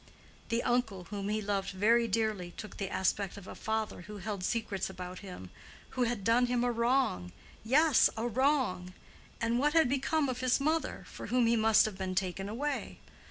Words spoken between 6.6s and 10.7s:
a wrong—yes, a wrong: and what had become of his